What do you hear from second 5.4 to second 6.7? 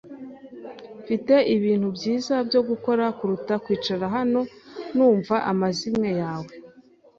amazimwe yawe.